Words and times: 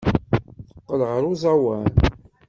Teqqel 0.69 1.01
ɣer 1.09 1.23
uẓawan. 1.31 1.87